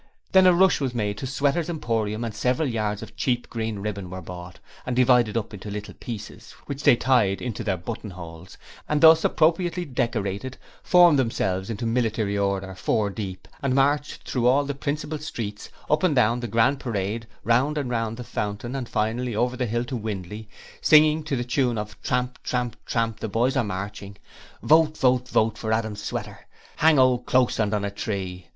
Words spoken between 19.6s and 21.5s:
hill to Windley, singing to the